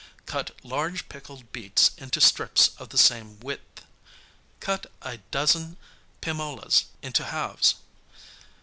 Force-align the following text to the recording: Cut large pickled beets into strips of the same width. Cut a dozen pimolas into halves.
Cut 0.25 0.49
large 0.63 1.07
pickled 1.09 1.51
beets 1.51 1.91
into 1.95 2.19
strips 2.19 2.71
of 2.79 2.89
the 2.89 2.97
same 2.97 3.39
width. 3.39 3.85
Cut 4.59 4.87
a 5.03 5.17
dozen 5.29 5.77
pimolas 6.21 6.85
into 7.03 7.23
halves. 7.25 7.75